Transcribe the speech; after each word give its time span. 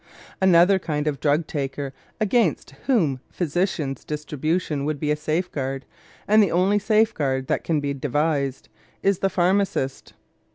Another 0.41 0.79
kind 0.79 1.05
of 1.05 1.19
drug 1.19 1.45
taker 1.45 1.93
against 2.19 2.71
whom 2.87 3.19
physicians' 3.29 4.03
distribution 4.03 4.83
would 4.83 4.99
be 4.99 5.11
a 5.11 5.15
safeguard, 5.15 5.85
and 6.27 6.41
the 6.41 6.49
only 6.51 6.79
safeguard 6.79 7.45
that 7.45 7.63
can 7.63 7.79
be 7.79 7.93
devised, 7.93 8.67
is 9.03 9.19
the 9.19 9.29
pharmacist. 9.29 10.13